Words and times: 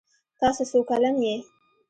تاسو 0.39 0.63
څو 0.71 0.79
کلن 0.89 1.15
یې؟ 1.25 1.35